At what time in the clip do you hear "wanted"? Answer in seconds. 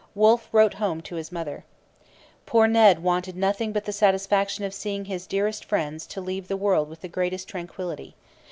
3.03-3.35